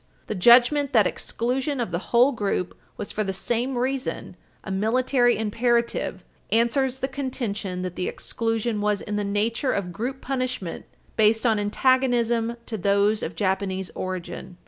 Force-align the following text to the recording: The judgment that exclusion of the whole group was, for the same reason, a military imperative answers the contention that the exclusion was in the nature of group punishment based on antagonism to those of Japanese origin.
The 0.25 0.33
judgment 0.33 0.93
that 0.93 1.05
exclusion 1.05 1.79
of 1.79 1.91
the 1.91 1.99
whole 2.09 2.31
group 2.31 2.75
was, 2.97 3.11
for 3.11 3.23
the 3.23 3.31
same 3.31 3.77
reason, 3.77 4.35
a 4.63 4.71
military 4.71 5.37
imperative 5.37 6.23
answers 6.51 6.97
the 6.97 7.07
contention 7.07 7.83
that 7.83 7.95
the 7.95 8.07
exclusion 8.07 8.81
was 8.81 9.01
in 9.01 9.15
the 9.15 9.23
nature 9.23 9.73
of 9.73 9.93
group 9.93 10.19
punishment 10.19 10.85
based 11.17 11.45
on 11.45 11.59
antagonism 11.59 12.57
to 12.65 12.79
those 12.79 13.21
of 13.21 13.35
Japanese 13.35 13.91
origin. 13.93 14.57